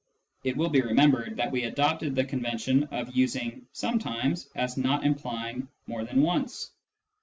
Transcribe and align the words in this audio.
(It 0.43 0.57
will 0.57 0.69
be 0.69 0.81
remembered 0.81 1.35
that 1.37 1.51
we 1.51 1.61
adopted 1.65 2.15
the 2.15 2.25
convention 2.25 2.85
of 2.85 3.15
using" 3.15 3.67
sometimes" 3.71 4.49
as 4.55 4.75
not 4.75 5.03
implying 5.05 5.67
more 5.85 6.03
than 6.03 6.23
once.) 6.23 6.71